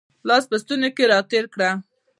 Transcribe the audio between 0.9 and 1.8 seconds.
کې را تېر کړه